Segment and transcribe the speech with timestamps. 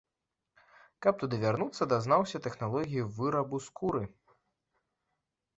[1.05, 4.03] Каб туды вярнуцца, дазнаўся тэхналогію вырабу скуры.